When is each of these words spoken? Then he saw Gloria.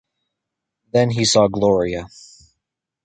Then 0.91 1.11
he 1.11 1.25
saw 1.25 1.47
Gloria. 1.47 2.07